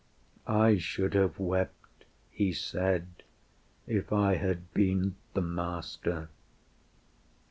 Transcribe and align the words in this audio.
"I 0.47 0.79
should 0.79 1.13
have 1.13 1.37
wept," 1.37 2.05
he 2.31 2.53
said, 2.53 3.05
"If 3.85 4.11
I 4.11 4.33
had 4.37 4.73
been 4.73 5.15
the 5.35 5.43
Master. 5.43 6.29